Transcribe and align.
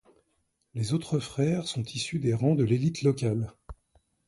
Les 0.73 0.93
autres 0.95 1.19
frères 1.19 1.67
sont 1.67 1.83
issus 1.83 2.17
des 2.17 2.33
rangs 2.33 2.55
de 2.55 2.63
l’élite 2.63 3.03
locale. 3.03 3.53